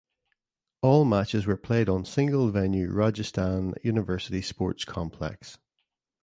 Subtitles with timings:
[0.81, 5.59] All matches were played on single venue Rajasthan University Sports Complex.